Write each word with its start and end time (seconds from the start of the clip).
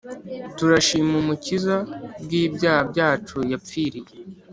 Turashima 0.57 1.13
umukiza 1.23 1.75
kubwi 2.13 2.39
byaha 2.55 2.81
byacu 2.91 3.37
yapfiriye 3.51 4.11